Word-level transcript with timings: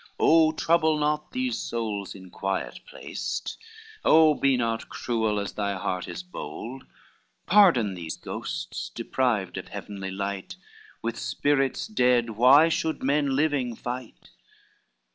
Oh 0.19 0.51
trouble 0.51 0.97
not 0.97 1.31
these 1.31 1.59
souls 1.59 2.15
in 2.15 2.31
quiet 2.31 2.79
placed, 2.87 3.55
Oh 4.03 4.33
be 4.33 4.57
not 4.57 4.89
cruel 4.89 5.39
as 5.39 5.51
thy 5.53 5.73
heart 5.75 6.07
is 6.07 6.23
bold, 6.23 6.87
Pardon 7.45 7.93
these 7.93 8.17
ghosts 8.17 8.89
deprived 8.95 9.59
of 9.59 9.67
heavenly 9.67 10.09
light, 10.09 10.55
With 11.03 11.19
spirits 11.19 11.85
dead 11.85 12.31
why 12.31 12.67
should 12.67 13.03
men 13.03 13.35
living 13.35 13.75
fight?" 13.75 14.31